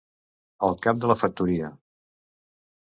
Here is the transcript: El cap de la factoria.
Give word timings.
El 0.69 0.79
cap 0.87 1.03
de 1.03 1.11
la 1.13 1.19
factoria. 1.25 1.73